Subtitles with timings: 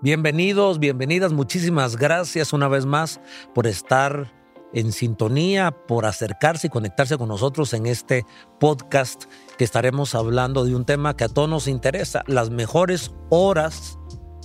[0.00, 3.20] Bienvenidos, bienvenidas, muchísimas gracias una vez más
[3.52, 4.32] por estar
[4.72, 8.24] en sintonía, por acercarse y conectarse con nosotros en este
[8.60, 9.24] podcast
[9.56, 13.98] que estaremos hablando de un tema que a todos nos interesa, las mejores horas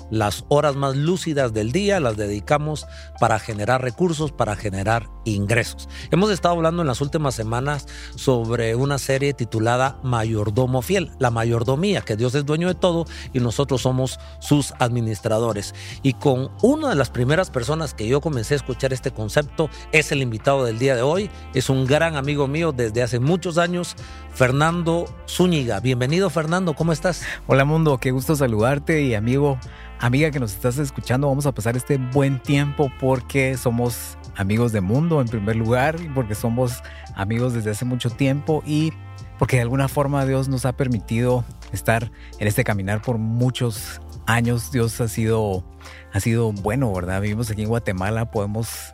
[0.09, 2.85] las horas más lúcidas del día las dedicamos
[3.19, 5.89] para generar recursos, para generar ingresos.
[6.11, 12.01] Hemos estado hablando en las últimas semanas sobre una serie titulada Mayordomo Fiel, la mayordomía,
[12.01, 15.73] que Dios es dueño de todo y nosotros somos sus administradores.
[16.01, 20.11] Y con una de las primeras personas que yo comencé a escuchar este concepto es
[20.11, 23.95] el invitado del día de hoy, es un gran amigo mío desde hace muchos años,
[24.33, 25.79] Fernando Zúñiga.
[25.79, 27.23] Bienvenido Fernando, ¿cómo estás?
[27.47, 29.57] Hola mundo, qué gusto saludarte y amigo
[30.03, 34.81] Amiga que nos estás escuchando, vamos a pasar este buen tiempo porque somos amigos de
[34.81, 36.81] mundo en primer lugar porque somos
[37.15, 38.93] amigos desde hace mucho tiempo y
[39.39, 44.71] porque de alguna forma Dios nos ha permitido estar en este caminar por muchos años.
[44.71, 45.65] Dios ha sido,
[46.13, 47.21] ha sido bueno, ¿verdad?
[47.21, 48.93] Vivimos aquí en Guatemala, podemos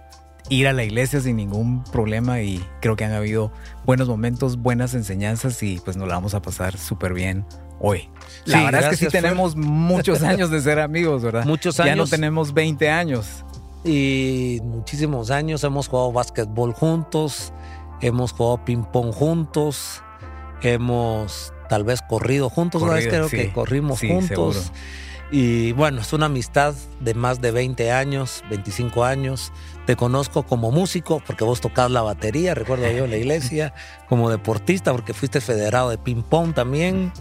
[0.50, 3.52] ir a la iglesia sin ningún problema y creo que han habido
[3.86, 7.45] buenos momentos, buenas enseñanzas y pues nos la vamos a pasar súper bien
[7.80, 8.10] hoy.
[8.45, 11.45] La verdad es que sí tenemos muchos años de ser amigos, ¿verdad?
[11.45, 11.92] Muchos años.
[11.92, 13.45] Ya no tenemos 20 años.
[13.84, 17.54] Y muchísimos años hemos jugado básquetbol juntos,
[18.02, 20.04] hemos jugado ping-pong juntos,
[20.62, 23.08] hemos tal vez corrido juntos, ¿sabes?
[23.08, 24.72] Creo que corrimos juntos.
[25.32, 29.52] Y bueno, es una amistad de más de 20 años, 25 años.
[29.86, 33.74] Te conozco como músico porque vos tocás la batería, recuerdo yo en la iglesia,
[34.10, 37.14] como deportista porque fuiste federado de ping pong también.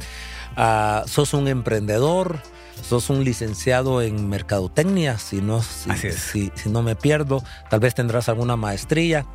[0.56, 2.40] Ah, sos un emprendedor,
[2.88, 8.56] sos un licenciado en mercadotecnia, si no, si, no me pierdo, tal vez tendrás alguna
[8.56, 9.26] maestría,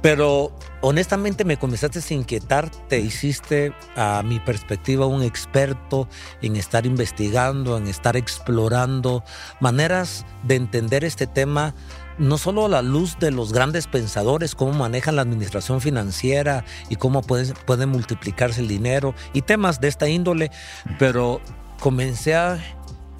[0.00, 6.08] pero honestamente me comenzaste a inquietar, te hiciste a mi perspectiva un experto
[6.40, 9.22] en estar investigando, en estar explorando
[9.60, 11.74] maneras de entender este tema
[12.16, 16.96] no solo a la luz de los grandes pensadores, cómo manejan la administración financiera y
[16.96, 20.50] cómo puede, puede multiplicarse el dinero y temas de esta índole,
[20.98, 21.42] pero
[21.78, 22.58] comencé a,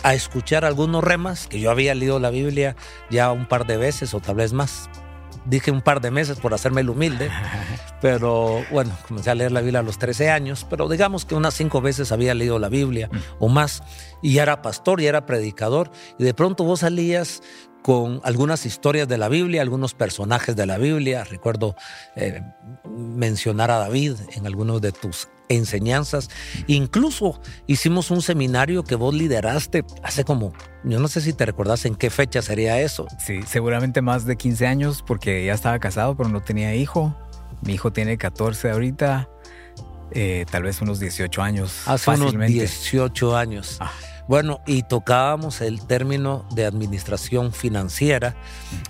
[0.03, 2.77] a escuchar algunos remas, que yo había leído la Biblia
[3.11, 4.89] ya un par de veces o tal vez más.
[5.45, 7.31] Dije un par de meses por hacerme el humilde,
[8.01, 11.55] pero bueno, comencé a leer la Biblia a los 13 años, pero digamos que unas
[11.55, 13.09] cinco veces había leído la Biblia
[13.39, 13.83] o más,
[14.23, 17.43] y ya era pastor, y era predicador, y de pronto vos salías
[17.87, 21.23] con algunas historias de la Biblia, algunos personajes de la Biblia.
[21.23, 21.77] Recuerdo
[22.17, 22.43] eh,
[22.85, 26.29] mencionar a David en algunos de tus enseñanzas.
[26.67, 30.53] Incluso hicimos un seminario que vos lideraste hace como,
[30.85, 33.07] yo no sé si te recordás en qué fecha sería eso.
[33.25, 37.17] Sí, seguramente más de 15 años porque ya estaba casado pero no tenía hijo.
[37.63, 39.29] Mi hijo tiene 14 ahorita,
[40.11, 41.83] eh, tal vez unos 18 años.
[41.87, 43.79] Hace unos 18 años.
[43.81, 43.91] Ah.
[44.29, 48.35] Bueno, y tocábamos el término de administración financiera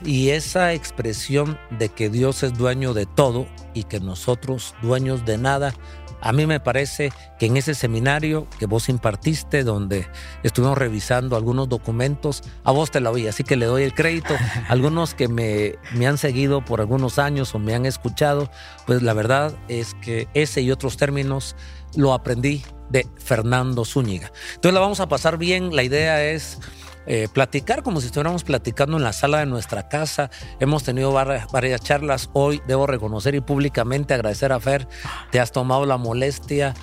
[0.02, 5.36] y esa expresión de que Dios es dueño de todo y que nosotros dueños de
[5.36, 5.74] nada.
[6.20, 10.06] A mí me parece que en ese seminario que vos impartiste, donde
[10.42, 14.34] estuvimos revisando algunos documentos, a vos te lo vi, así que le doy el crédito.
[14.68, 18.50] Algunos que me, me han seguido por algunos años o me han escuchado,
[18.86, 21.56] pues la verdad es que ese y otros términos
[21.94, 24.32] lo aprendí de Fernando Zúñiga.
[24.54, 26.58] Entonces la vamos a pasar bien, la idea es
[27.06, 30.30] eh, platicar como si estuviéramos platicando en la sala de nuestra casa.
[30.60, 32.30] Hemos tenido varias, varias, charlas.
[32.32, 34.88] Hoy, debo reconocer y públicamente agradecer a Fer,
[35.30, 36.74] te has tomado la molestia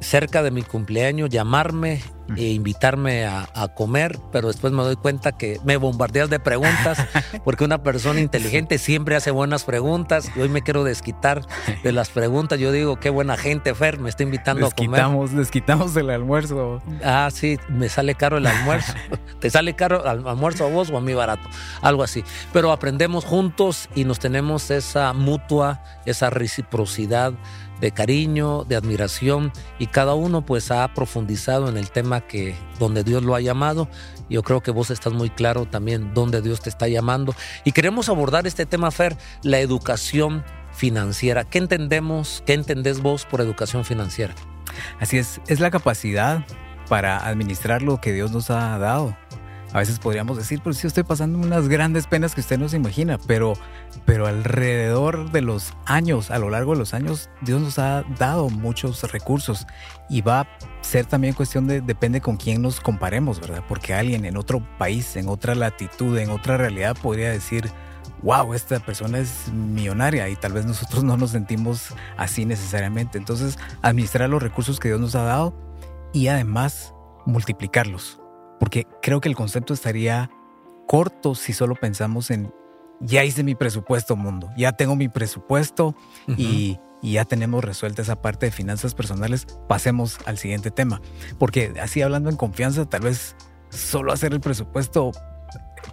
[0.00, 2.02] cerca de mi cumpleaños llamarme
[2.36, 6.98] e invitarme a, comer, pero después me doy cuenta que me bombardeas de preguntas,
[7.44, 11.42] porque una persona inteligente siempre hace buenas preguntas y hoy me quiero desquitar
[11.82, 12.58] de las preguntas.
[12.58, 15.04] Yo digo, qué buena gente, Fer, me está invitando a comer.
[15.30, 16.82] Desquitamos el almuerzo.
[17.04, 18.92] Ah, sí, me sale caro el almuerzo.
[19.40, 21.48] ¿Te sale caro el almuerzo a vos o a mí barato?
[21.82, 22.24] Algo así.
[22.52, 27.32] Pero aprendemos juntos y nos tenemos esa mutua, esa reciprocidad
[27.80, 33.04] de cariño, de admiración y cada uno pues ha profundizado en el tema que donde
[33.04, 33.88] Dios lo ha llamado.
[34.28, 37.34] Yo creo que vos estás muy claro también donde Dios te está llamando
[37.64, 41.44] y queremos abordar este tema Fer, la educación financiera.
[41.44, 42.42] ¿Qué entendemos?
[42.46, 44.34] ¿Qué entendés vos por educación financiera?
[45.00, 46.44] Así es, es la capacidad
[46.88, 49.16] para administrar lo que Dios nos ha dado
[49.72, 52.76] a veces podríamos decir, pues sí estoy pasando unas grandes penas que usted no se
[52.76, 53.52] imagina, pero,
[54.04, 58.48] pero alrededor de los años, a lo largo de los años, Dios nos ha dado
[58.48, 59.66] muchos recursos
[60.08, 60.48] y va a
[60.80, 63.62] ser también cuestión de, depende con quién nos comparemos, ¿verdad?
[63.68, 67.70] Porque alguien en otro país, en otra latitud, en otra realidad podría decir,
[68.22, 73.18] wow, esta persona es millonaria y tal vez nosotros no nos sentimos así necesariamente.
[73.18, 75.54] Entonces, administrar los recursos que Dios nos ha dado
[76.12, 76.92] y además
[77.24, 78.19] multiplicarlos
[78.60, 80.30] porque creo que el concepto estaría
[80.86, 82.52] corto si solo pensamos en
[83.00, 85.96] ya hice mi presupuesto mundo, ya tengo mi presupuesto
[86.36, 91.00] y, ya tenemos resuelta esa parte de finanzas personales, pasemos al siguiente tema.
[91.38, 93.36] Porque así hablando en confianza, tal vez
[93.70, 95.12] solo hacer el presupuesto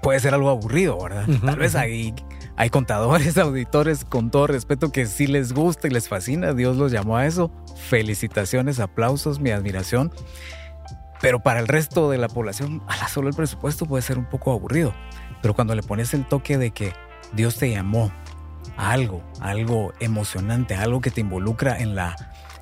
[0.02, 1.26] puede ser algo aburrido, ¿verdad?
[1.46, 2.14] Tal vez hay,
[2.58, 6.54] hay contadores, auditores, con todo respeto, que sí les gusta y les fascina.
[6.54, 7.52] Dios los llamó a eso.
[7.88, 10.12] Felicitaciones, aplausos, mi admiración.
[11.22, 14.26] Pero para el resto de la población, a la solo el presupuesto puede ser un
[14.26, 14.94] poco aburrido.
[15.42, 16.94] Pero cuando le pones el toque de que
[17.34, 18.12] Dios te llamó
[18.78, 22.16] a algo, algo emocionante, algo que te involucra en la,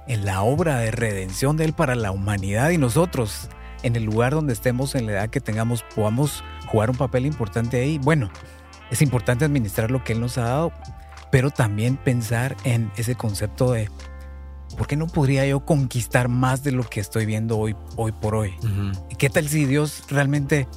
[0.08, 3.50] en la obra de redención de Él para la humanidad y nosotros,
[3.84, 7.82] en el lugar donde estemos, en la edad que tengamos, podamos jugar un papel importante
[7.82, 7.98] ahí.
[7.98, 8.30] Bueno,
[8.90, 10.72] es importante administrar lo que Él nos ha dado,
[11.32, 13.90] pero también pensar en ese concepto de
[14.78, 18.36] ¿por qué no podría yo conquistar más de lo que estoy viendo hoy, hoy por
[18.36, 18.54] hoy?
[19.10, 20.68] ¿Y qué tal si Dios realmente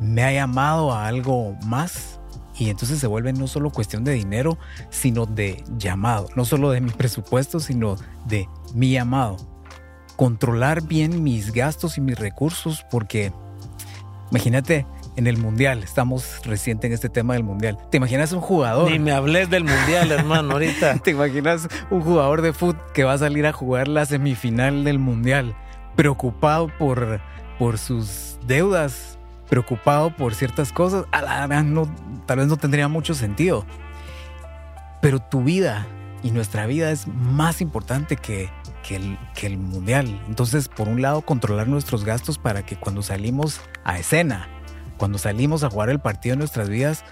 [0.00, 2.20] me ha llamado a algo más?
[2.58, 4.58] Y entonces se vuelve no solo cuestión de dinero,
[4.90, 6.28] sino de llamado.
[6.36, 7.96] No solo de mi presupuesto, sino
[8.26, 9.36] de mi llamado.
[10.16, 13.32] Controlar bien mis gastos y mis recursos, porque
[14.30, 14.86] imagínate,
[15.16, 15.82] en el mundial.
[15.82, 17.78] Estamos reciente en este tema del mundial.
[17.90, 18.90] ¿Te imaginas un jugador?
[18.90, 20.98] Ni me hables del mundial, hermano, ahorita.
[20.98, 24.98] ¿Te imaginas un jugador de fútbol que va a salir a jugar la semifinal del
[24.98, 25.54] mundial,
[25.96, 27.20] preocupado por,
[27.58, 29.18] por sus deudas,
[29.48, 31.04] preocupado por ciertas cosas?
[31.12, 31.92] A la, no,
[32.26, 33.66] tal vez no tendría mucho sentido.
[35.00, 35.86] Pero tu vida
[36.22, 38.48] y nuestra vida es más importante que,
[38.86, 40.22] que el, que el mundial.
[40.28, 44.48] Entonces, por un lado, controlar nuestros gastos para que cuando salimos a escena,
[45.02, 47.04] cuando salimos a jugar el partido en nuestras vidas,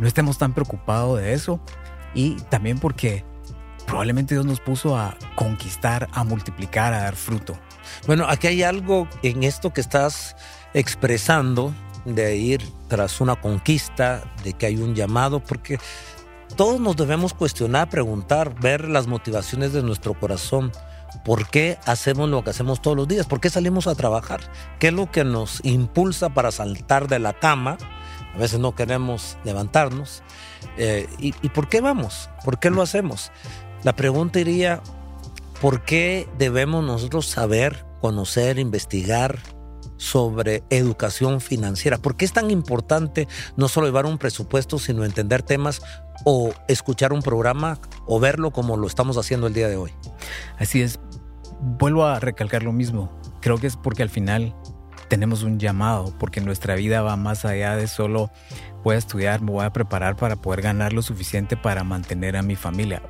[0.00, 1.60] no estemos tan preocupados de eso.
[2.12, 3.24] Y también porque
[3.86, 7.56] probablemente Dios nos puso a conquistar, a multiplicar, a dar fruto.
[8.04, 10.34] Bueno, aquí hay algo en esto que estás
[10.74, 11.72] expresando
[12.04, 15.78] de ir tras una conquista, de que hay un llamado, porque
[16.56, 20.72] todos nos debemos cuestionar, preguntar, ver las motivaciones de nuestro corazón.
[21.24, 23.26] ¿Por qué hacemos lo que hacemos todos los días?
[23.26, 24.40] ¿Por qué salimos a trabajar?
[24.78, 27.78] ¿Qué es lo que nos impulsa para saltar de la cama?
[28.34, 30.22] A veces no queremos levantarnos.
[30.76, 32.30] Eh, ¿y, ¿Y por qué vamos?
[32.44, 33.32] ¿Por qué lo hacemos?
[33.82, 34.82] La pregunta iría,
[35.60, 39.38] ¿por qué debemos nosotros saber, conocer, investigar,
[39.96, 41.98] sobre educación financiera.
[41.98, 45.82] ¿Por qué es tan importante no solo llevar un presupuesto, sino entender temas
[46.24, 49.92] o escuchar un programa o verlo como lo estamos haciendo el día de hoy?
[50.58, 50.98] Así es.
[51.60, 53.10] Vuelvo a recalcar lo mismo.
[53.40, 54.54] Creo que es porque al final
[55.08, 58.30] tenemos un llamado, porque nuestra vida va más allá de solo
[58.82, 62.42] voy a estudiar, me voy a preparar para poder ganar lo suficiente para mantener a
[62.42, 63.02] mi familia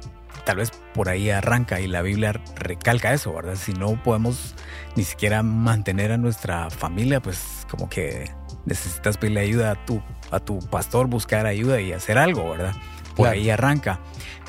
[0.46, 3.56] tal vez por ahí arranca y la Biblia recalca eso, ¿verdad?
[3.56, 4.54] Si no podemos
[4.94, 8.30] ni siquiera mantener a nuestra familia, pues como que
[8.64, 10.00] necesitas pedirle ayuda a tu,
[10.30, 12.74] a tu pastor, buscar ayuda y hacer algo, ¿verdad?
[13.16, 13.98] Por ahí arranca.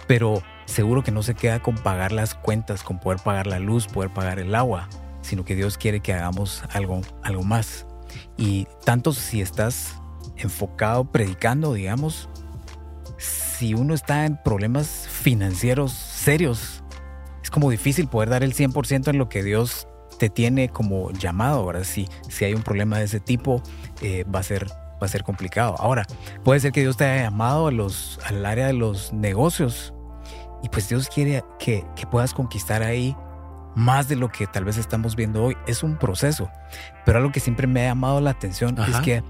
[0.06, 3.88] Pero seguro que no se queda con pagar las cuentas, con poder pagar la luz,
[3.88, 4.88] poder pagar el agua,
[5.22, 7.88] sino que Dios quiere que hagamos algo, algo más.
[8.38, 9.96] Y tanto si estás
[10.36, 12.30] enfocado predicando, digamos,
[13.18, 16.84] si uno está en problemas financieros serios,
[17.42, 19.88] es como difícil poder dar el 100% en lo que Dios
[20.20, 21.84] te tiene como llamado, ¿verdad?
[21.84, 23.62] Si, si hay un problema de ese tipo,
[24.02, 25.76] eh, va, a ser, va a ser complicado.
[25.80, 26.06] Ahora,
[26.44, 29.94] puede ser que Dios te haya llamado al área de los negocios
[30.68, 33.16] y pues Dios quiere que, que puedas conquistar ahí
[33.74, 35.56] más de lo que tal vez estamos viendo hoy.
[35.66, 36.52] Es un proceso,
[37.06, 39.24] pero algo que siempre me ha llamado la atención es que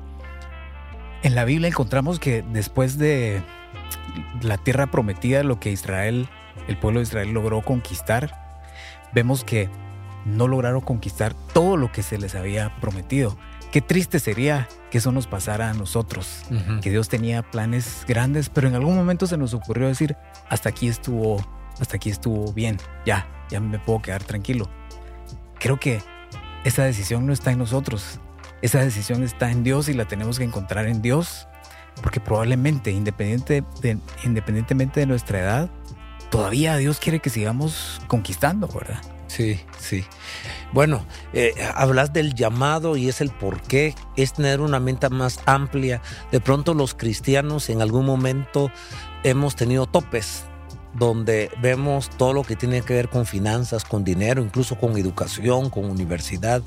[1.21, 3.43] en la Biblia encontramos que después de
[4.41, 6.27] la tierra prometida, lo que Israel,
[6.67, 8.59] el pueblo de Israel logró conquistar,
[9.13, 9.69] vemos que
[10.25, 13.37] no lograron conquistar todo lo que se les había prometido.
[13.77, 16.41] Qué triste sería que eso nos pasara a nosotros,
[16.81, 20.17] que Dios tenía planes grandes, pero en algún momento se nos ocurrió decir,
[20.49, 21.45] hasta aquí estuvo,
[21.79, 24.67] hasta aquí estuvo bien, ya, ya me puedo quedar tranquilo.
[25.59, 26.01] Creo que
[26.63, 28.19] esa decisión no está en nosotros,
[28.63, 31.47] esa decisión está en Dios y la tenemos que encontrar en Dios
[32.01, 35.69] porque probablemente, independiente de, independientemente de nuestra edad,
[36.31, 39.03] todavía Dios quiere que sigamos conquistando, ¿verdad?
[39.27, 40.05] Sí, sí.
[40.73, 45.39] Bueno, eh, hablas del llamado y es el por qué, es tener una mente más
[45.45, 46.01] amplia.
[46.31, 48.71] De pronto los cristianos en algún momento
[49.23, 50.45] hemos tenido topes
[50.93, 55.69] donde vemos todo lo que tiene que ver con finanzas, con dinero, incluso con educación,
[55.69, 56.63] con universidad,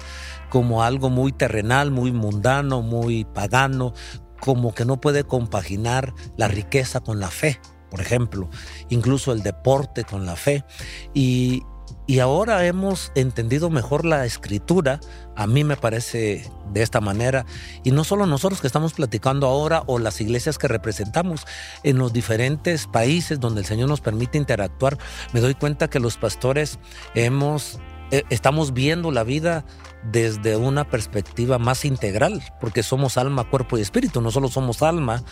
[0.50, 3.93] como algo muy terrenal, muy mundano, muy pagano,
[4.38, 8.49] como que no puede compaginar la riqueza con la fe, por ejemplo,
[8.88, 10.64] incluso el deporte con la fe.
[11.12, 11.64] Y,
[12.11, 14.99] y ahora hemos entendido mejor la escritura,
[15.37, 17.47] a mí me parece de esta manera,
[17.85, 21.47] y no solo nosotros que estamos platicando ahora o las iglesias que representamos
[21.85, 24.99] en los diferentes países donde el Señor nos permite interactuar,
[25.33, 26.81] me doy cuenta que los pastores
[27.14, 27.79] hemos
[28.11, 29.64] estamos viendo la vida
[30.02, 34.21] desde una perspectiva más integral, porque somos alma, cuerpo y espíritu.
[34.21, 35.23] No solo somos alma,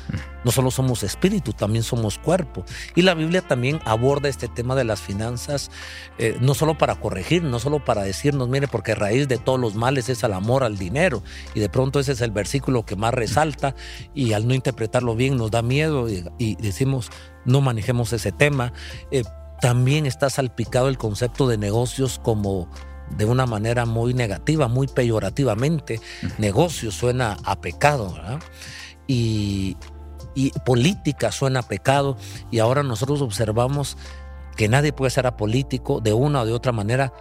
[0.45, 2.65] no solo somos espíritu, también somos cuerpo.
[2.95, 5.71] Y la Biblia también aborda este tema de las finanzas,
[6.19, 9.75] eh, no solo para corregir, no solo para decirnos, mire, porque raíz de todos los
[9.75, 11.23] males es el amor al dinero.
[11.55, 13.75] Y de pronto ese es el versículo que más resalta
[14.15, 17.11] y al no interpretarlo bien nos da miedo y, decimos,
[17.45, 18.73] no manejemos ese tema.
[19.11, 19.23] Eh,
[19.61, 22.69] también está salpicado el concepto de negocios como
[23.11, 26.01] de una manera muy negativa, muy peyorativamente.
[26.39, 28.15] Negocio suena a pecado,
[29.07, 29.77] Y,
[30.65, 32.17] política suena a pecado.
[32.51, 33.97] Y ahora nosotros observamos
[34.57, 37.13] que nadie puede ser apolítico de una o de otra manera.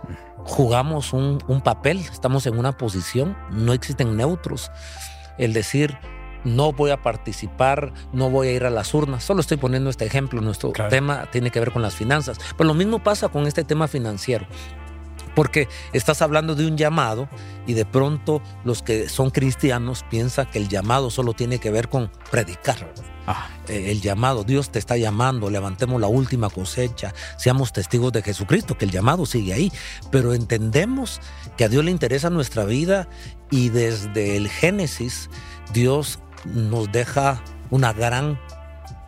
[0.46, 4.72] Jugamos un, un papel, estamos en una posición, no existen neutros.
[5.38, 5.98] El decir,
[6.44, 9.24] no voy a participar, no voy a ir a las urnas.
[9.24, 10.42] Solo estoy poniendo este ejemplo.
[10.42, 12.38] Nuestro tema tiene que ver con las finanzas.
[12.58, 14.46] Pero lo mismo pasa con este tema financiero.
[15.36, 17.30] Porque estás hablando de un llamado
[17.68, 21.90] y de pronto los que son cristianos piensan que el llamado solo tiene que ver
[21.90, 22.92] con predicar.
[23.28, 23.50] Ah.
[23.68, 28.78] Eh, el llamado, Dios te está llamando, levantemos la última cosecha, seamos testigos de Jesucristo,
[28.78, 29.72] que el llamado sigue ahí.
[30.12, 31.20] Pero entendemos
[31.58, 33.08] que a Dios le interesa nuestra vida
[33.52, 35.30] y desde el Génesis
[35.74, 36.20] Dios
[36.54, 38.40] nos deja una gran,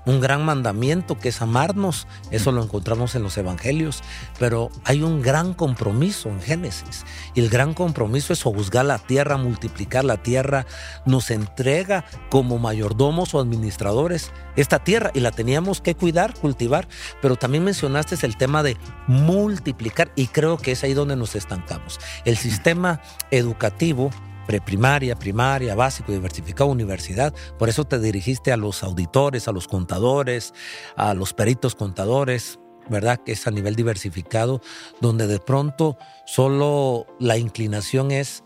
[0.05, 2.07] un gran mandamiento que es amarnos.
[2.31, 4.01] Eso lo encontramos en los evangelios.
[4.37, 7.05] Pero hay un gran compromiso en Génesis.
[7.33, 10.65] Y el gran compromiso es juzgar la tierra, multiplicar la tierra.
[11.05, 16.87] Nos entrega como mayordomos o administradores esta tierra y la teníamos que cuidar, cultivar.
[17.21, 18.77] Pero también mencionaste el tema de
[19.07, 21.99] multiplicar y creo que es ahí donde nos estancamos.
[22.25, 24.11] El sistema educativo
[24.49, 27.35] preprimaria, primaria, básico, diversificado, universidad.
[27.59, 30.55] Por eso te dirigiste a los auditores, a los contadores,
[30.95, 32.57] a los peritos contadores,
[32.89, 33.19] ¿verdad?
[33.23, 34.59] Que es a nivel diversificado,
[35.01, 38.43] donde de pronto solo la inclinación es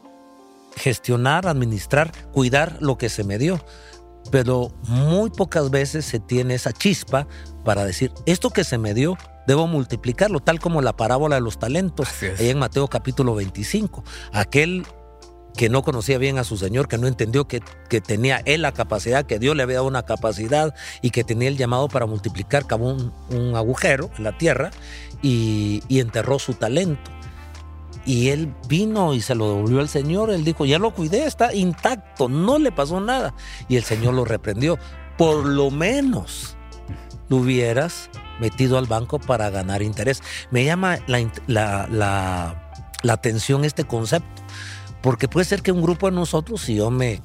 [0.75, 3.63] gestionar, administrar, cuidar lo que se me dio.
[4.29, 7.27] Pero muy pocas veces se tiene esa chispa
[7.63, 9.17] para decir, esto que se me dio,
[9.47, 14.03] debo multiplicarlo, tal como la parábola de los talentos, ahí en Mateo capítulo 25.
[14.33, 14.85] Aquel
[15.55, 18.71] que no conocía bien a su Señor, que no entendió que, que, tenía él la
[18.71, 22.65] capacidad, que Dios le había dado una capacidad y que tenía el llamado para multiplicar,
[22.65, 22.97] cavó
[23.29, 24.71] un, agujero en la tierra
[25.21, 27.11] y, enterró su talento.
[28.05, 30.29] Y él vino y se lo devolvió al Señor.
[30.29, 33.33] Él dijo, ya lo cuidé, está intacto, no le pasó nada.
[33.69, 34.77] Y el Señor lo reprendió.
[35.17, 36.57] Por lo menos
[37.29, 38.09] lo hubieras
[38.41, 40.21] metido al banco para ganar interés.
[40.51, 42.71] Me llama la, la, la,
[43.03, 44.43] la atención este concepto
[45.03, 47.21] porque puede ser que un grupo de nosotros, si yo me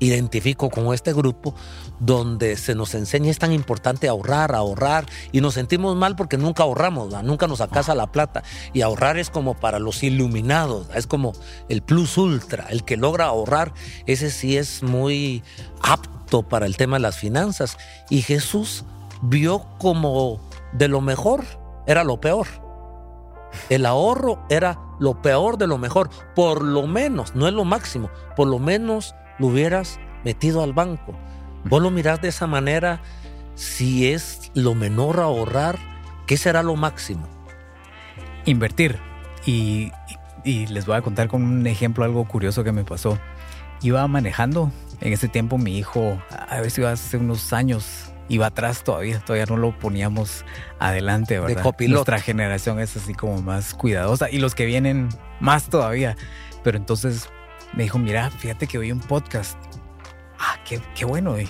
[0.00, 1.54] identifico con este grupo,
[2.00, 6.64] donde se nos enseña es tan importante ahorrar, ahorrar, y nos sentimos mal porque nunca
[6.64, 8.42] ahorramos, nunca nos acasa la plata.
[8.72, 11.32] Y ahorrar es como para los iluminados, es como
[11.68, 13.72] el plus ultra, el que logra ahorrar,
[14.06, 15.44] ese sí es muy
[15.80, 17.78] apto para el tema de las finanzas.
[18.10, 18.84] Y Jesús
[19.22, 20.40] vio como
[20.72, 21.44] de lo mejor
[21.86, 22.65] era lo peor.
[23.68, 26.10] El ahorro era lo peor de lo mejor.
[26.34, 31.14] Por lo menos, no es lo máximo, por lo menos lo hubieras metido al banco.
[31.64, 33.00] Vos lo mirás de esa manera,
[33.54, 35.78] si es lo menor ahorrar,
[36.26, 37.26] ¿qué será lo máximo?
[38.44, 38.98] Invertir.
[39.44, 39.92] Y,
[40.44, 43.18] y les voy a contar con un ejemplo algo curioso que me pasó.
[43.82, 44.70] Iba manejando,
[45.00, 49.46] en ese tiempo mi hijo, a ver si hace unos años, iba atrás todavía, todavía
[49.46, 50.44] no lo poníamos
[50.78, 51.74] adelante, ¿verdad?
[51.88, 55.08] Nuestra generación es así como más cuidadosa y los que vienen
[55.40, 56.16] más todavía.
[56.62, 57.28] Pero entonces
[57.74, 59.58] me dijo, mira, fíjate que oí un podcast.
[60.38, 61.48] Ah, qué, qué bueno, eh.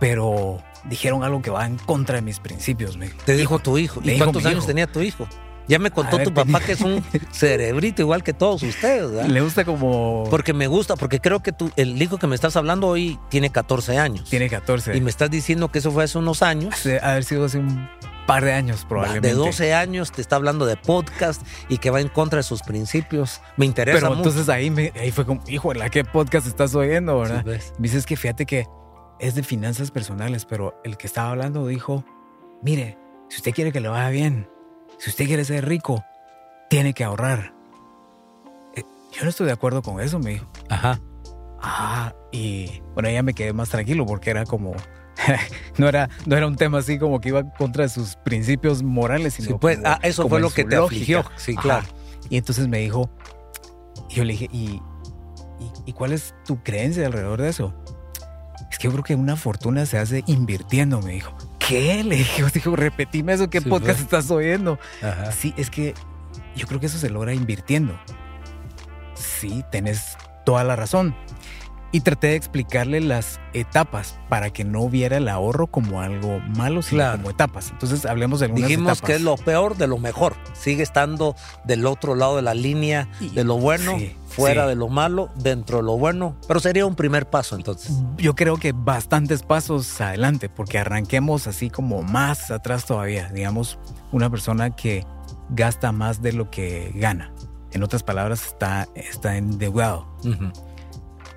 [0.00, 2.96] Pero dijeron algo que va en contra de mis principios.
[2.96, 4.00] Me Te dijo, tu hijo.
[4.02, 5.28] ¿Y cuántos años tenía tu hijo?
[5.68, 9.10] Ya me contó tu papá que es un cerebrito igual que todos ustedes.
[9.10, 9.26] ¿verdad?
[9.26, 10.24] Le gusta como...
[10.30, 13.50] Porque me gusta, porque creo que tú, el hijo que me estás hablando hoy tiene
[13.50, 14.28] 14 años.
[14.30, 14.96] Tiene 14.
[14.96, 16.74] Y me estás diciendo que eso fue hace unos años.
[16.74, 17.88] Hace, haber sido hace un
[18.26, 19.28] par de años probablemente.
[19.28, 22.62] De 12 años te está hablando de podcast y que va en contra de sus
[22.62, 23.40] principios.
[23.56, 27.18] Me interesa Pero entonces ahí, me, ahí fue como, hijo, ¿la qué podcast estás oyendo,
[27.18, 27.44] verdad?
[27.44, 28.66] me dices que fíjate que
[29.18, 32.04] es de finanzas personales, pero el que estaba hablando dijo,
[32.62, 34.48] mire, si usted quiere que le vaya bien,
[34.98, 36.04] si usted quiere ser rico,
[36.68, 37.52] tiene que ahorrar.
[38.74, 40.46] Eh, yo no estoy de acuerdo con eso, me dijo.
[40.68, 41.00] Ajá.
[41.60, 44.74] Ah, y bueno, ya me quedé más tranquilo porque era como,
[45.78, 49.58] no, era, no era un tema así como que iba contra sus principios morales, sino
[49.58, 51.86] pues, ah, eso fue lo que te afligió, sí, claro.
[52.28, 53.10] Y entonces me dijo,
[54.10, 54.80] yo le dije, ¿y,
[55.84, 57.74] y, cuál es tu creencia alrededor de eso?
[58.70, 61.35] Es que yo creo que una fortuna se hace invirtiendo, me dijo.
[61.68, 62.04] ¿Qué?
[62.04, 64.78] Le dije, dijo, repetime eso, ¿qué podcast estás oyendo?
[65.36, 65.94] Sí, es que
[66.54, 67.98] yo creo que eso se logra invirtiendo.
[69.14, 71.14] Sí, tenés toda la razón
[71.92, 76.82] y traté de explicarle las etapas para que no viera el ahorro como algo malo,
[76.82, 77.70] sino como etapas.
[77.70, 80.36] Entonces hablemos de algunas Dijimos que es lo peor de lo mejor.
[80.52, 83.96] Sigue estando del otro lado de la línea de lo bueno,
[84.28, 86.36] fuera de lo malo, dentro de lo bueno.
[86.46, 87.92] Pero sería un primer paso entonces.
[88.18, 93.30] Yo creo que bastantes pasos adelante, porque arranquemos así como más atrás todavía.
[93.32, 93.78] Digamos,
[94.12, 95.06] una persona que
[95.50, 97.32] gasta más de lo que gana.
[97.72, 100.06] En otras palabras, está, está endeudado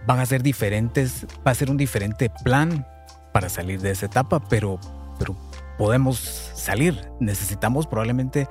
[0.07, 2.85] van a ser diferentes, va a ser un diferente plan
[3.33, 4.79] para salir de esa etapa, pero,
[5.17, 5.35] pero
[5.77, 6.17] podemos
[6.53, 7.09] salir.
[7.19, 8.47] Necesitamos probablemente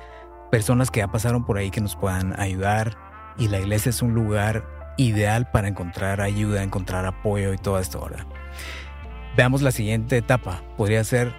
[0.50, 2.97] personas que ya pasaron por ahí que nos puedan ayudar
[3.38, 4.64] y la iglesia es un lugar
[4.97, 8.26] ideal para encontrar ayuda, encontrar apoyo y todo esto, ¿verdad?
[9.37, 10.62] Veamos la siguiente etapa.
[10.76, 11.33] Podría ser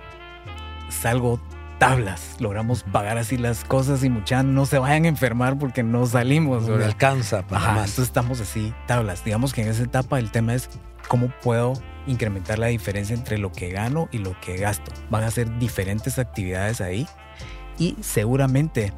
[0.89, 1.39] salgo
[1.79, 2.35] tablas.
[2.39, 6.67] Logramos pagar así las cosas y muchas no se vayan a enfermar porque no salimos.
[6.67, 7.89] No alcanza para más.
[7.89, 9.23] Entonces estamos así tablas.
[9.23, 10.69] Digamos que en esa etapa el tema es
[11.07, 11.73] cómo puedo
[12.05, 14.91] incrementar la diferencia entre lo que gano y lo que gasto.
[15.09, 17.07] Van a ser diferentes actividades ahí
[17.79, 18.93] y seguramente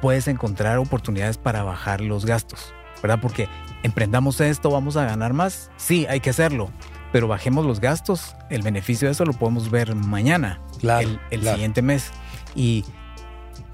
[0.00, 3.18] puedes encontrar oportunidades para bajar los gastos, ¿verdad?
[3.20, 3.48] Porque
[3.82, 5.70] emprendamos esto, vamos a ganar más.
[5.76, 6.70] Sí, hay que hacerlo
[7.14, 12.10] pero bajemos los gastos, el beneficio de eso lo podemos ver mañana, el, siguiente mes.
[12.54, 12.84] Y,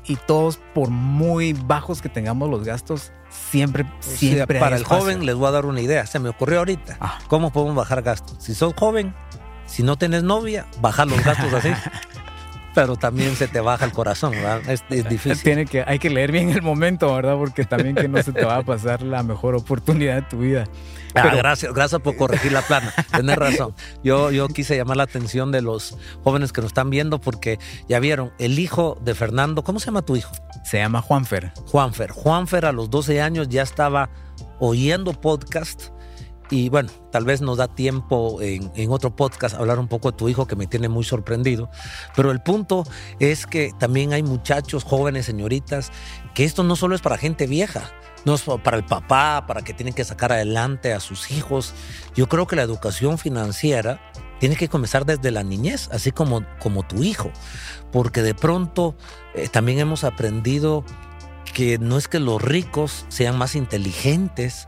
[0.05, 5.35] y todos, por muy bajos que tengamos los gastos, siempre, siempre Para el joven les
[5.35, 6.97] voy a dar una idea, se me ocurrió ahorita.
[7.01, 7.19] Ah.
[7.29, 8.37] ¿Cómo podemos bajar gastos?
[8.41, 9.15] Si sos joven,
[9.67, 11.71] si no tienes novia, bajar los gastos así.
[12.75, 14.63] pero también se te baja el corazón, ¿verdad?
[14.69, 15.43] Es, difícil.
[15.43, 17.37] Tiene que, hay que leer bien el momento, ¿verdad?
[17.37, 20.65] Porque también que no se te va a pasar la mejor oportunidad de tu vida.
[21.15, 22.95] Ah, gracias, gracias por corregir la plana.
[23.13, 23.75] Tienes razón.
[24.05, 27.99] Yo, yo quise llamar la atención de los jóvenes que nos están viendo porque ya
[27.99, 30.33] vieron, el hijo de Fernando, ¿cómo se llama tu hijo?
[30.65, 31.53] Se llama Juanfer.
[31.67, 32.11] Juanfer.
[32.11, 34.11] Juanfer a los 12 años ya estaba
[34.61, 35.91] oyendo podcast
[36.51, 40.17] y bueno, tal vez nos da tiempo en, en, otro podcast hablar un poco de
[40.17, 41.71] tu hijo que me tiene muy sorprendido.
[42.17, 42.85] Pero el punto
[43.21, 45.93] es que también hay muchachos, jóvenes, señoritas,
[46.35, 47.93] que esto no solo es para gente vieja,
[48.25, 51.73] no es para el papá, para que tienen que sacar adelante a sus hijos.
[52.17, 54.01] Yo creo que la educación financiera
[54.41, 57.31] tiene que comenzar desde la niñez, así como, como tu hijo.
[57.93, 58.97] Porque de pronto
[59.35, 60.85] eh, también hemos aprendido
[61.55, 64.67] que no es que los ricos sean más inteligentes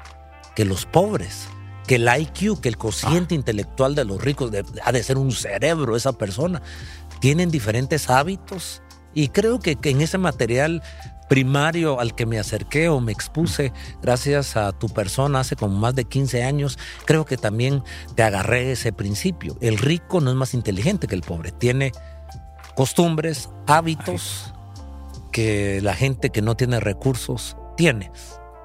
[0.54, 1.48] que los pobres
[1.92, 3.36] que el IQ, que el cociente ah.
[3.36, 4.50] intelectual de los ricos
[4.82, 6.62] ha de ser un cerebro esa persona.
[7.20, 8.80] Tienen diferentes hábitos
[9.12, 10.82] y creo que, en ese material
[11.28, 15.94] primario al que me acerqué o me expuse gracias a tu persona hace como más
[15.94, 17.82] de 15 años, creo que también
[18.14, 19.58] te agarré ese principio.
[19.60, 21.92] El rico no es más inteligente que el pobre, tiene
[22.74, 24.54] costumbres, hábitos
[25.30, 28.10] que la gente que no tiene recursos tiene.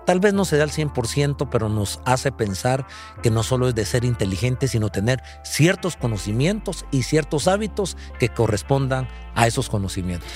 [0.07, 2.87] Tal vez no se da al 100%, pero nos hace pensar
[3.21, 8.29] que no solo es de ser inteligente, sino tener ciertos conocimientos y ciertos hábitos que
[8.29, 10.29] correspondan a esos conocimientos.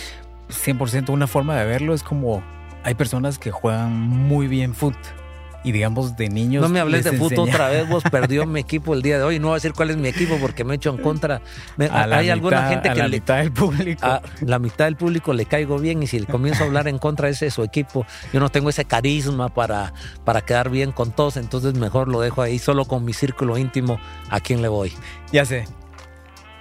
[0.50, 2.44] 100% una forma de verlo es como
[2.84, 5.21] hay personas que juegan muy bien fútbol
[5.64, 6.62] y digamos de niños.
[6.62, 9.40] No me hables de fútbol otra vez, vos perdió mi equipo el día de hoy.
[9.40, 11.42] No voy a decir cuál es mi equipo porque me he hecho en contra.
[11.78, 14.06] hay alguna gente que la mitad del público.
[14.06, 17.28] A la mitad del público le caigo bien y si comienzo a hablar en contra
[17.28, 19.94] de ese su equipo, yo no tengo ese carisma para,
[20.24, 24.00] para quedar bien con todos, entonces mejor lo dejo ahí solo con mi círculo íntimo
[24.30, 24.94] a quien le voy.
[25.32, 25.66] Ya sé,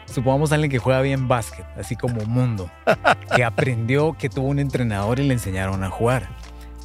[0.07, 2.71] supongamos a alguien que juega bien básquet, así como Mundo,
[3.37, 6.29] que aprendió, que tuvo un entrenador y le enseñaron a jugar.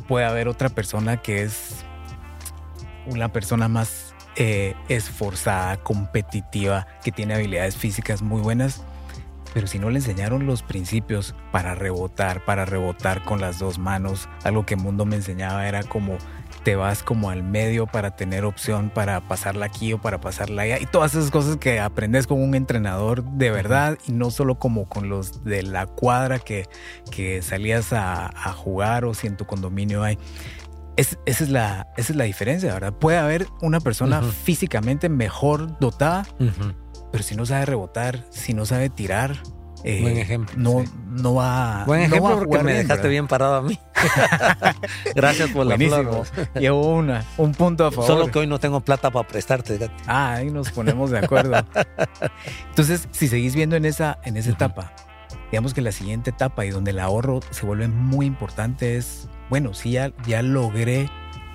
[0.08, 1.84] Puede haber otra persona que es
[3.07, 8.83] una persona más eh, esforzada, competitiva, que tiene habilidades físicas muy buenas,
[9.53, 14.27] pero si no le enseñaron los principios para rebotar, para rebotar con las dos manos,
[14.43, 16.17] algo que Mundo me enseñaba era como
[16.65, 20.79] te vas como al medio para tener opción para pasarla aquí o para pasarla allá
[20.79, 24.89] y todas esas cosas que aprendes con un entrenador de verdad y no solo como
[24.89, 26.67] con los de la cuadra que,
[27.11, 30.17] que salías a, a jugar o si en tu condominio hay
[30.97, 32.93] esa, es la, es la diferencia, ¿verdad?
[32.93, 36.25] Puede haber una persona físicamente mejor dotada,
[37.12, 39.38] pero si no sabe rebotar, si no sabe tirar,
[39.88, 40.55] eh, Buen ejemplo.
[40.58, 43.79] No, no va Buen ejemplo porque me dejaste bien parado a mí.
[45.15, 46.25] Gracias por la flor.
[46.55, 48.08] Llevo una, un punto a favor.
[48.08, 49.77] Solo que hoy no tengo plata para prestarte.
[50.08, 51.63] Ah, ahí nos ponemos de acuerdo.
[52.69, 54.91] Entonces, si seguís viendo en esa, en esa etapa,
[55.51, 59.71] digamos que la siguiente etapa y donde el ahorro se vuelve muy importante es, bueno,
[59.73, 61.10] ya, ya logré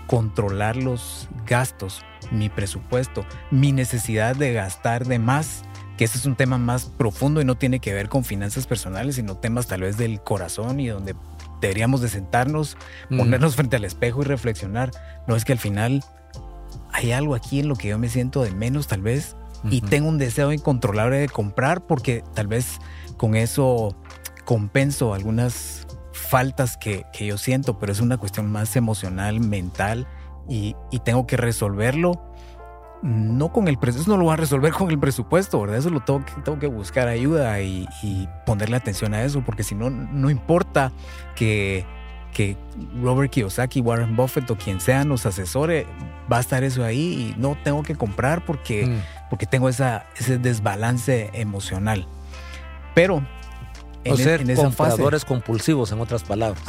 [0.06, 5.62] controlar los gastos, mi presupuesto, mi necesidad de gastar de más,
[5.96, 9.16] que ese es un tema más profundo y no tiene que ver con finanzas personales,
[9.16, 11.14] sino temas tal vez del corazón y donde
[11.60, 12.76] deberíamos de sentarnos,
[13.08, 14.90] ponernos frente al espejo y reflexionar.
[15.28, 16.02] No es que al final
[16.92, 19.36] hay algo aquí en lo que yo me siento de menos tal vez
[19.70, 22.78] y tengo un deseo incontrolable de comprar porque tal vez
[23.16, 23.94] con eso
[24.44, 25.86] compenso algunas
[26.20, 30.06] faltas que, que yo siento, pero es una cuestión más emocional, mental
[30.48, 32.30] y, y tengo que resolverlo
[33.02, 35.78] no con el presupuesto, no lo va a resolver con el presupuesto, ¿verdad?
[35.78, 37.88] Eso lo tengo que, tengo que buscar ayuda y,
[38.46, 40.92] ponerle atención a eso, porque si no, no importa
[41.36, 41.86] que,
[42.32, 42.56] que
[43.00, 45.86] Robert Kiyosaki, Warren Buffett o quien sea nos asesore,
[46.30, 49.28] va a estar eso ahí y no tengo que comprar porque, mm.
[49.30, 52.06] porque tengo esa, ese desbalance emocional.
[52.94, 53.24] Pero
[54.04, 56.62] en, o e, ser compradores compulsivos, en otras palabras.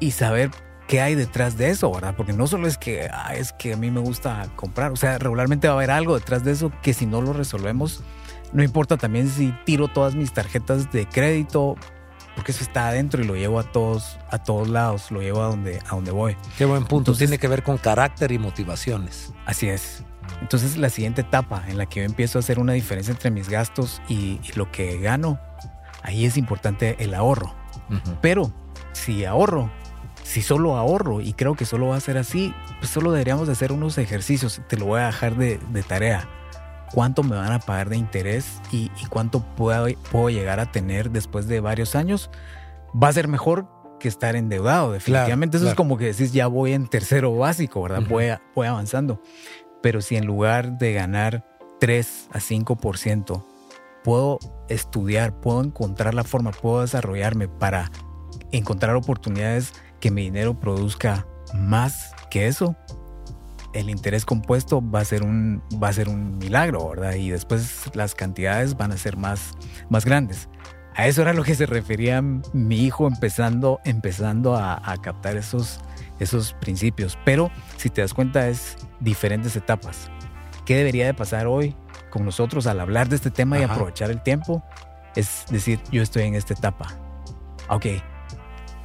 [0.00, 0.50] y saber
[0.86, 2.14] qué hay detrás de eso, ¿verdad?
[2.16, 5.18] Porque no solo es que ah, es que a mí me gusta comprar, o sea,
[5.18, 8.02] regularmente va a haber algo detrás de eso que si no lo resolvemos,
[8.52, 11.76] no importa también si tiro todas mis tarjetas de crédito,
[12.34, 15.46] porque eso está adentro y lo llevo a todos a todos lados, lo llevo a
[15.46, 16.36] donde a donde voy.
[16.58, 19.32] Qué buen punto, tiene que ver con carácter y motivaciones.
[19.46, 20.04] Así es.
[20.40, 23.48] Entonces la siguiente etapa en la que yo empiezo a hacer una diferencia entre mis
[23.48, 25.38] gastos y, lo que gano,
[26.04, 27.52] ahí es importante el ahorro.
[28.20, 28.52] Pero
[28.92, 29.70] si ahorro
[30.24, 33.52] si solo ahorro y creo que solo va a ser así, pues solo deberíamos de
[33.52, 34.60] hacer unos ejercicios.
[34.68, 36.28] Te lo voy a dejar de, tarea.
[36.92, 41.46] ¿Cuánto me van a pagar de interés y, cuánto puedo, puedo, llegar a tener después
[41.46, 42.30] de varios años?
[43.00, 43.68] Va a ser mejor
[44.00, 45.58] que estar endeudado, definitivamente.
[45.58, 48.02] Eso es como que decís, ya voy en tercero básico, ¿verdad?
[48.08, 49.20] voy, voy avanzando.
[49.82, 51.44] Pero si en lugar de ganar
[51.80, 53.44] 3 a 5%,
[54.02, 54.38] puedo
[54.68, 57.90] estudiar, puedo encontrar la forma, puedo desarrollarme para
[58.52, 62.76] encontrar oportunidades que mi dinero produzca más que eso,
[63.74, 67.14] el interés compuesto va a ser un, va a ser un milagro, ¿verdad?
[67.14, 69.52] Y después las cantidades van a ser más,
[69.90, 70.48] más grandes.
[70.96, 75.80] A eso era lo que se refería mi hijo empezando, empezando a, captar esos,
[76.20, 77.18] esos principios.
[77.24, 80.08] Pero si te das cuenta es diferentes etapas.
[80.64, 81.74] ¿Qué debería de pasar hoy
[82.14, 84.62] con nosotros al hablar de este tema y aprovechar el tiempo?
[85.16, 86.94] Es decir, yo estoy en esta etapa.
[87.68, 87.86] Ok,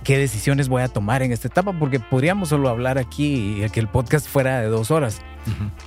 [0.04, 3.80] qué decisiones voy a tomar en esta etapa, porque podríamos solo hablar aquí y que
[3.80, 5.22] el podcast fuera de dos horas.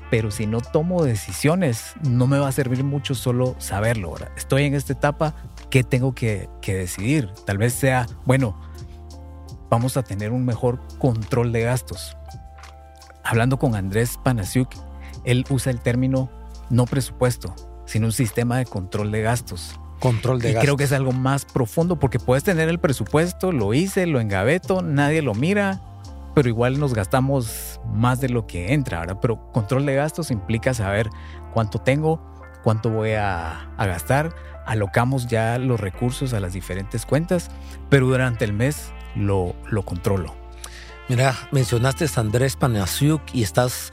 [0.08, 4.14] Pero si no tomo decisiones, no me va a servir mucho solo saberlo.
[4.36, 5.34] Estoy en esta etapa,
[5.68, 7.28] ¿qué tengo que, decidir?
[7.44, 8.56] Tal vez sea, bueno,
[9.68, 12.16] vamos a tener un mejor control de gastos.
[13.24, 14.68] Hablando con Andrés Panasiuk,
[15.24, 16.30] él usa el término
[16.72, 17.54] no presupuesto,
[17.84, 19.78] sino un sistema de control de gastos.
[20.00, 23.72] Control de y creo que es algo más profundo porque puedes tener el presupuesto, lo
[23.74, 25.80] hice, lo engaveto, nadie lo mira,
[26.34, 29.18] pero igual nos gastamos más de lo que entra, ¿verdad?
[29.20, 31.08] Pero control de gastos implica saber
[31.52, 32.20] cuánto tengo,
[32.64, 34.34] cuánto voy a, gastar,
[34.66, 37.50] alocamos ya los recursos a las diferentes cuentas,
[37.90, 40.34] pero durante el mes lo, lo controlo.
[41.08, 43.92] Mira, mencionaste a Andrés Panasiuk y estás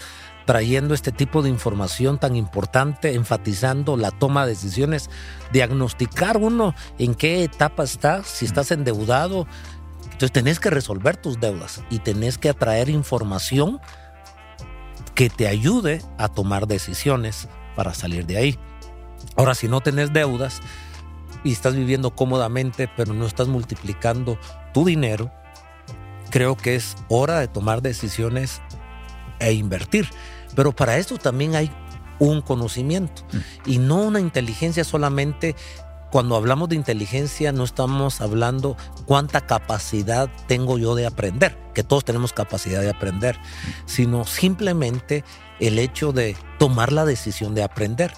[0.50, 5.08] trayendo este tipo de información tan importante, enfatizando la toma de decisiones,
[5.54, 9.46] diagnosticar uno en qué etapa estás, si estás endeudado.
[10.06, 13.80] Entonces tenés que resolver tus deudas y tenés que atraer información
[15.14, 18.60] que te ayude a tomar decisiones para salir de ahí.
[19.36, 20.62] Ahora, si no tenés deudas
[21.44, 24.40] y estás viviendo cómodamente, pero no estás multiplicando
[24.74, 25.32] tu dinero,
[26.32, 28.64] creo que es hora de tomar decisiones
[29.38, 30.10] e invertir.
[30.56, 31.72] Pero para esto también hay
[32.20, 33.70] un conocimiento mm.
[33.70, 35.56] y no una inteligencia solamente.
[36.12, 42.04] Cuando hablamos de inteligencia no estamos hablando cuánta capacidad tengo yo de aprender, que todos
[42.04, 43.70] tenemos capacidad de aprender, mm.
[43.86, 45.24] sino simplemente
[45.60, 48.14] el hecho de tomar la decisión de aprender.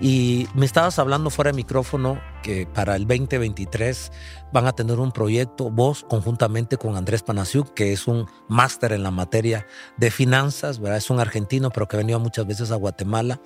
[0.00, 4.12] Y me estabas hablando fuera de micrófono que para el 2023
[4.52, 9.02] van a tener un proyecto, vos conjuntamente con Andrés Panasiuk, que es un máster en
[9.02, 13.40] la materia de finanzas, es un argentino, pero que ha venido muchas veces a Guatemala.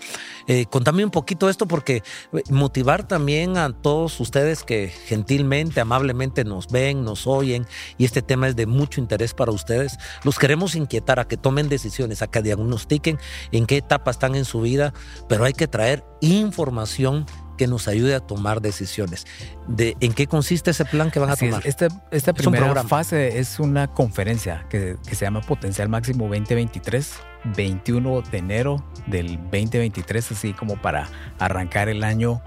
[0.46, 2.02] Eh, contame un poquito esto porque
[2.34, 8.20] eh, motivar también a todos ustedes que gentilmente, amablemente nos ven, nos oyen, y este
[8.20, 9.96] tema es de mucho interés para ustedes.
[10.24, 13.18] Los queremos inquietar a que tomen decisiones, a que diagnostiquen
[13.50, 14.92] en qué etapa están en su vida,
[15.26, 17.24] pero hay que traer información
[17.61, 19.27] que nos ayude a tomar decisiones.
[19.68, 21.61] De, ¿En qué consiste ese plan que van a tomar?
[21.66, 27.16] Esta, esta primera fase es una conferencia que, se llama Potencial Máximo 2023,
[27.55, 32.40] 21 de enero del 2023, así como para arrancar el año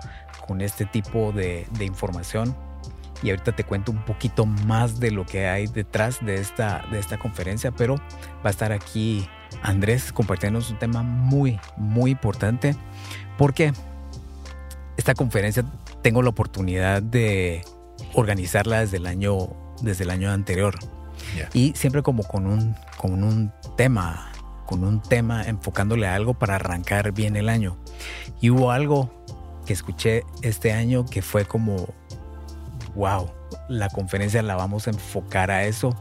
[0.48, 2.56] con este tipo de, de información
[3.22, 6.98] y ahorita te cuento un poquito más de lo que hay detrás de esta, de
[6.98, 7.98] esta conferencia, pero
[8.44, 9.30] va a estar aquí
[9.62, 12.76] Andrés compartiéndonos un tema muy, muy importante
[13.38, 13.74] porque
[15.04, 15.66] esta conferencia
[16.02, 17.66] tengo la oportunidad de
[18.14, 19.50] organizarla desde el año,
[19.82, 20.80] desde el año anterior.
[21.52, 24.32] Y siempre como con un, con un tema,
[24.66, 27.76] con un tema enfocándole a algo para arrancar bien el año.
[28.40, 29.12] Y hubo algo
[29.66, 31.90] que escuché este año que fue como,
[32.96, 33.30] wow,
[33.68, 35.94] la conferencia la vamos a enfocar a eso.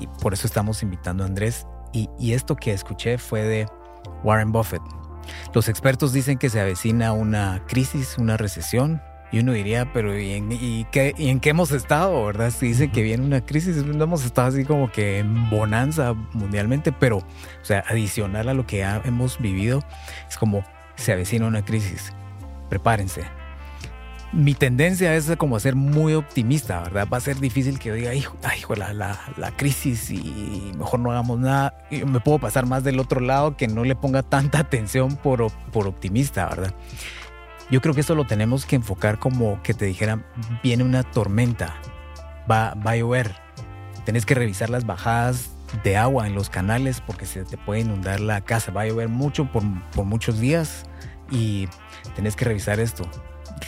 [0.00, 1.68] Y por eso estamos invitando a Andrés.
[1.92, 3.68] Y, y esto que escuché fue de
[4.24, 4.82] Warren Buffett.
[5.54, 9.02] Los expertos dicen que se avecina una crisis, una recesión.
[9.32, 10.48] Y uno diría, pero ¿y en,
[10.90, 12.24] qué, en qué hemos estado?
[12.26, 12.50] ¿Verdad?
[12.50, 16.90] Si dicen que viene una crisis, no hemos estado así como que en bonanza mundialmente,
[16.90, 17.24] pero, o
[17.64, 19.84] sea, adicional a lo que ya hemos vivido,
[20.28, 20.64] es como
[20.96, 22.12] se avecina una crisis.
[22.68, 23.24] Prepárense,
[24.32, 27.08] mi tendencia es como ser muy optimista, ¿verdad?
[27.12, 30.72] Va a ser difícil que yo diga, hijo, ay, hijo la, la, la, crisis y
[30.78, 31.74] mejor no hagamos nada.
[31.90, 35.86] me puedo pasar más del otro lado que no le ponga tanta atención por, por
[35.88, 36.74] optimista, ¿verdad?
[37.70, 40.24] Yo creo que esto lo tenemos que enfocar como que te dijeran,
[40.62, 41.76] viene una tormenta,
[42.50, 43.34] va, va a llover.
[44.04, 45.50] Tenés que revisar las bajadas
[45.82, 48.72] de agua en los canales porque se te puede inundar la casa.
[48.72, 49.62] Va a llover mucho por,
[49.92, 50.84] por muchos días
[51.30, 51.68] y
[52.16, 53.08] tenés que revisar esto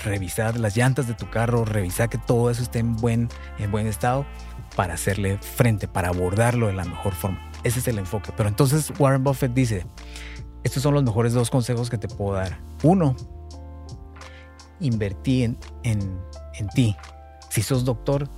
[0.04, 3.28] revisar las llantas de tu carro, revisar que todo eso esté en buen,
[3.58, 4.26] en buen estado
[4.76, 7.50] para hacerle frente, para abordarlo de la mejor forma.
[7.64, 8.32] Ese es el enfoque.
[8.36, 9.86] Pero entonces Warren Buffett dice,
[10.64, 12.58] estos son los mejores dos consejos que te puedo dar.
[12.82, 13.16] Uno,
[14.80, 16.20] invertí en, en,
[16.54, 16.96] en ti.
[17.50, 18.28] Si sos doctor,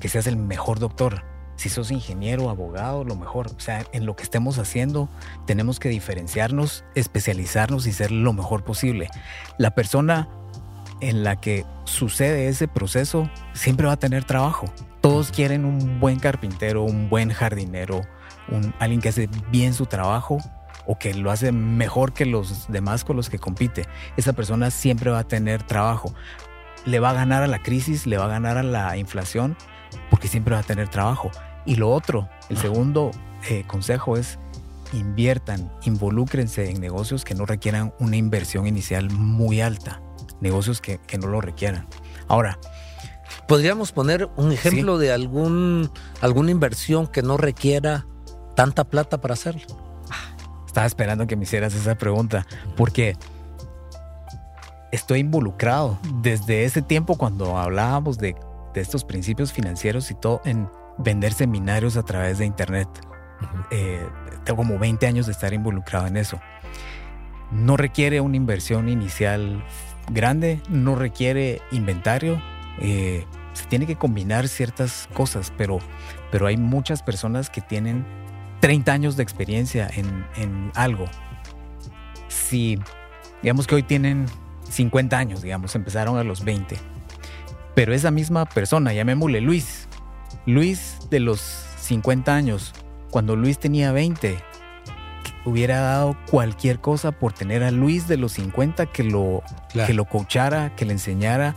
[0.00, 1.22] que seas el mejor doctor.
[1.56, 3.48] Si sos ingeniero, abogado, lo mejor.
[3.56, 5.08] O sea, en lo que estemos haciendo,
[5.46, 9.08] tenemos que diferenciarnos, especializarnos y ser lo mejor posible.
[9.58, 10.28] La persona
[11.08, 14.66] en la que sucede ese proceso, siempre va a tener trabajo.
[15.00, 18.02] Todos quieren un buen carpintero, un buen jardinero,
[18.78, 20.38] alguien que hace bien su trabajo
[20.86, 23.86] o que lo hace mejor que los demás con los que compite.
[24.16, 26.14] Esa persona siempre va a tener trabajo.
[26.84, 29.56] Le va a ganar a la crisis, le va a ganar a la inflación,
[30.10, 31.30] porque siempre va a tener trabajo.
[31.64, 33.10] Y lo otro, el segundo
[33.48, 34.38] eh, consejo es
[34.92, 40.03] inviertan, involúcrense en negocios que no requieran una inversión inicial muy alta
[40.40, 41.86] negocios que, no lo requieran.
[42.28, 42.58] Ahora,
[43.48, 48.06] ¿podríamos poner un ejemplo de algún, alguna inversión que no requiera
[48.54, 49.62] tanta plata para hacerlo?
[50.66, 53.16] Estaba esperando que me hicieras esa pregunta, porque
[54.94, 58.36] estoy involucrado desde ese tiempo cuando hablábamos de,
[58.74, 60.68] estos principios financieros y todo en
[60.98, 62.88] vender seminarios a través de Internet.
[63.70, 64.04] Eh,
[64.44, 66.40] tengo como 20 años de estar involucrado en eso.
[67.52, 69.64] No requiere una inversión inicial
[70.10, 72.42] grande, no requiere inventario.
[72.80, 75.78] Eh, se tiene que combinar ciertas cosas, pero,
[76.30, 78.04] pero hay muchas personas que tienen
[78.60, 81.06] 30 años de experiencia en, en algo.
[82.28, 82.78] Si,
[83.42, 84.26] digamos que hoy tienen
[84.68, 86.76] 50 años, digamos, empezaron a los 20.
[87.74, 89.88] Pero esa misma persona, llamémosle Luis,
[90.46, 92.72] Luis de los 50 años,
[93.10, 94.38] cuando Luis tenía 20,
[95.44, 99.42] hubiera dado cualquier cosa por tener a Luis de los 50 que lo,
[99.86, 101.54] que lo coachara, que le enseñara,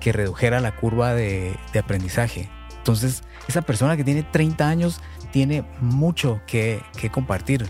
[0.00, 2.50] que redujera la curva de, aprendizaje.
[2.78, 5.00] Entonces, esa persona que tiene 30 años
[5.30, 7.66] tiene mucho que, compartir.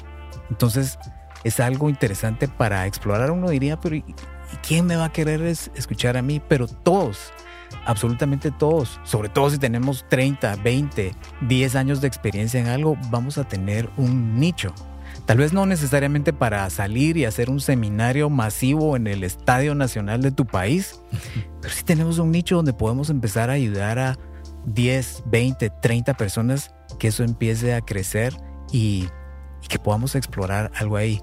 [0.51, 0.99] Entonces,
[1.45, 3.31] es algo interesante para explorar.
[3.31, 4.05] Uno diría, pero ¿y,
[4.67, 6.41] quién me va a querer escuchar a mí?
[6.49, 7.33] Pero todos,
[7.87, 13.39] absolutamente todos, sobre todo si tenemos 30, 20, 10 años de experiencia en algo, vamos
[13.39, 14.75] a tener un nicho.
[15.27, 20.23] Tal vez no necesariamente para salir y hacer un seminario masivo en el Estadio Nacional
[20.23, 21.01] de tu país,
[21.61, 24.19] pero sí tenemos un nicho donde podemos empezar a ayudar a
[24.67, 28.35] 10, 20, 30 personas que eso empiece a crecer
[28.73, 29.09] y,
[29.69, 31.21] que podamos explorar algo ahí.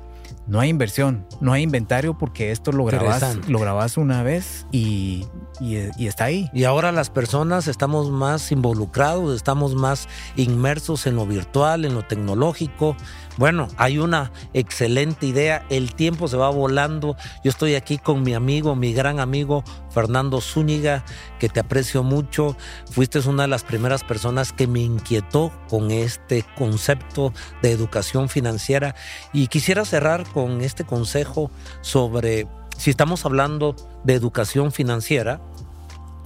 [0.47, 5.25] No hay inversión, no hay inventario porque esto lo grabas, lo grabas una vez y,
[5.59, 6.49] y, está ahí.
[6.53, 10.07] Y ahora las personas estamos más involucrados, estamos más
[10.37, 12.95] inmersos en lo virtual, en lo tecnológico.
[13.37, 17.15] Bueno, hay una excelente idea, el tiempo se va volando.
[17.43, 21.03] Yo estoy aquí con mi amigo, mi gran amigo Fernando Zúñiga,
[21.39, 22.55] que te aprecio mucho.
[22.89, 28.95] Fuiste una de las primeras personas que me inquietó con este concepto de educación financiera
[29.33, 31.49] y quisiera cerrar con este consejo
[31.81, 32.47] sobre
[32.77, 35.41] si estamos hablando de educación financiera,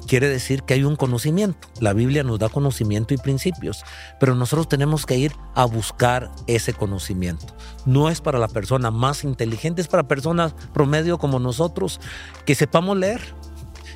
[0.07, 1.69] quiere decir que hay un conocimiento.
[1.79, 3.83] La Biblia nos da conocimiento y principios,
[4.19, 7.45] pero nosotros tenemos que ir a buscar ese conocimiento.
[7.85, 12.01] No es para la persona más inteligente, es para personas promedio como nosotros
[12.45, 13.21] que sepamos leer.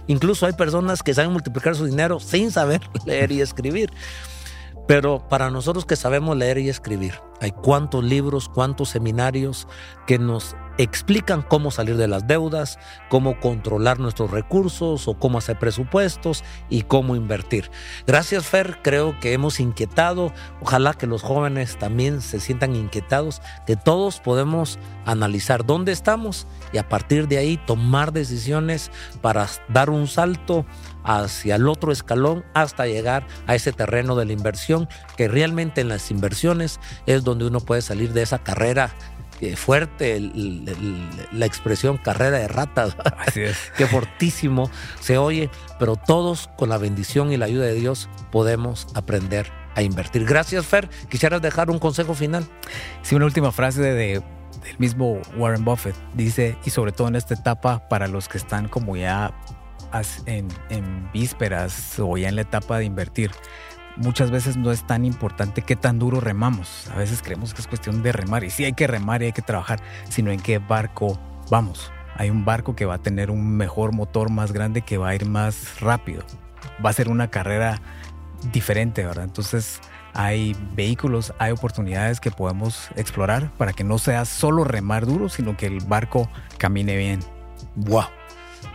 [0.08, 3.92] Incluso hay personas que saben multiplicar su dinero sin saber leer y escribir.
[4.88, 9.68] Pero para nosotros que sabemos leer y escribir, hay cuántos libros, cuántos seminarios
[10.06, 15.58] que nos explican cómo salir de las deudas, cómo controlar nuestros recursos o cómo hacer
[15.58, 17.72] presupuestos y cómo invertir.
[18.06, 23.76] Gracias Fer, creo que hemos inquietado, ojalá que los jóvenes también se sientan inquietados, que
[23.76, 30.08] todos podemos analizar dónde estamos y a partir de ahí tomar decisiones para dar un
[30.08, 30.66] salto
[31.06, 35.90] hacia el otro escalón hasta llegar a ese terreno de la inversión, que realmente en
[35.90, 38.94] las inversiones es donde uno puede salir de esa carrera
[39.42, 40.18] eh, fuerte
[41.32, 42.96] la expresión carrera de ratas.
[43.18, 43.58] Así es.
[43.78, 44.70] que fortísimo
[45.02, 49.82] se oye, pero todos con la bendición y la ayuda de Dios podemos aprender a
[49.82, 50.26] invertir.
[50.26, 50.90] Gracias, Fer.
[51.10, 52.48] ¿Quisieras dejar un consejo final?
[53.02, 54.24] Sí, una última frase de,
[54.64, 55.96] del mismo Warren Buffett.
[56.14, 59.34] Dice, y sobre todo en esta etapa, para los que están como ya
[60.26, 63.32] en, en vísperas o ya en la etapa de invertir,
[63.98, 66.88] muchas veces no es tan importante qué tan duro remamos.
[66.94, 69.32] A veces creemos que es cuestión de remar y sí hay que remar y hay
[69.32, 69.80] que trabajar,
[70.10, 71.92] sino en qué barco vamos.
[72.18, 75.16] Hay un barco que va a tener un mejor motor más grande que va a
[75.16, 76.24] ir más rápido.
[76.84, 77.82] Va a ser una carrera
[78.52, 79.26] diferente, ¿verdad?
[79.26, 79.82] Entonces
[80.14, 85.58] hay vehículos, hay oportunidades que podemos explorar para que no sea solo remar duro, sino
[85.58, 87.20] que el barco camine bien.
[87.76, 88.06] ¡Wow!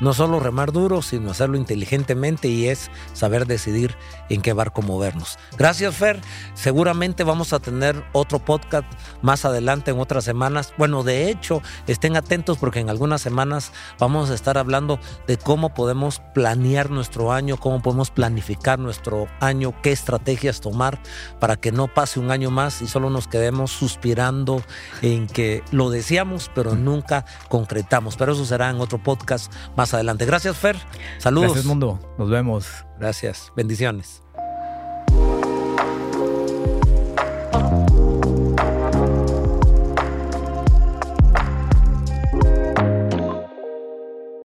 [0.01, 3.97] No solo remar duro, sino hacerlo inteligentemente y es saber decidir
[4.29, 5.39] en qué barco movernos.
[5.59, 6.21] Gracias, Fer.
[6.55, 8.87] Seguramente vamos a tener otro podcast
[9.23, 10.73] más adelante en otras semanas.
[10.79, 15.75] Bueno, de hecho, estén atentos porque en algunas semanas vamos a estar hablando de cómo
[15.75, 21.01] podemos planear nuestro año, cómo podemos planificar nuestro año, qué estrategias tomar
[21.39, 24.63] para que no pase un año más y solo nos quedemos suspirando
[25.03, 28.17] en que lo deseamos, pero nunca concretamos.
[28.17, 30.27] Pero eso será en otro podcast más adelante.
[30.27, 30.77] Gracias, Fer.
[31.17, 31.53] Saludos.
[31.53, 31.99] Gracias, mundo.
[32.19, 32.67] Nos vemos.
[32.99, 33.51] Gracias.
[33.57, 34.23] Bendiciones.